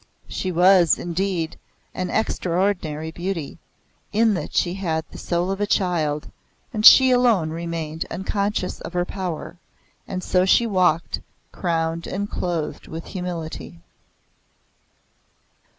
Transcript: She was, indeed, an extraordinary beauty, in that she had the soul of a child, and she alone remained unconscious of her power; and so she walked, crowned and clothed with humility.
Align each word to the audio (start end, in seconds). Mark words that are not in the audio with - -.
She 0.27 0.51
was, 0.51 0.97
indeed, 0.97 1.59
an 1.93 2.09
extraordinary 2.09 3.11
beauty, 3.11 3.59
in 4.11 4.33
that 4.33 4.55
she 4.55 4.73
had 4.73 5.05
the 5.11 5.19
soul 5.19 5.51
of 5.51 5.61
a 5.61 5.67
child, 5.67 6.31
and 6.73 6.83
she 6.83 7.11
alone 7.11 7.51
remained 7.51 8.07
unconscious 8.09 8.81
of 8.81 8.93
her 8.93 9.05
power; 9.05 9.59
and 10.07 10.23
so 10.23 10.43
she 10.43 10.65
walked, 10.65 11.19
crowned 11.51 12.07
and 12.07 12.27
clothed 12.31 12.87
with 12.87 13.05
humility. 13.05 13.79